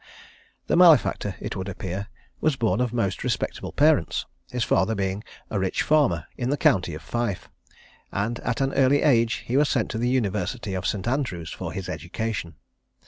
[0.65, 2.07] The malefactor, it would appear,
[2.39, 6.95] was born of most respectable parents, his father being a rich farmer in the county
[6.95, 7.51] of Fife,
[8.11, 11.07] and at an early age he was sent to the University of St.
[11.07, 12.55] Andrew's for his education.